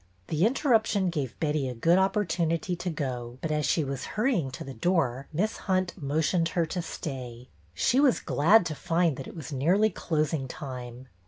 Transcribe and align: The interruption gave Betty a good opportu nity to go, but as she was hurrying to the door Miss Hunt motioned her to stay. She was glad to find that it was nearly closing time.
The 0.29 0.47
interruption 0.47 1.11
gave 1.11 1.39
Betty 1.39 1.69
a 1.69 1.75
good 1.75 1.99
opportu 1.99 2.47
nity 2.47 2.75
to 2.79 2.89
go, 2.89 3.37
but 3.39 3.51
as 3.51 3.67
she 3.67 3.83
was 3.83 4.05
hurrying 4.17 4.49
to 4.49 4.63
the 4.63 4.73
door 4.73 5.27
Miss 5.31 5.57
Hunt 5.69 5.93
motioned 5.95 6.49
her 6.57 6.65
to 6.65 6.81
stay. 6.81 7.49
She 7.75 7.99
was 7.99 8.19
glad 8.19 8.65
to 8.65 8.73
find 8.73 9.15
that 9.17 9.27
it 9.27 9.35
was 9.35 9.51
nearly 9.53 9.91
closing 9.91 10.47
time. 10.47 11.07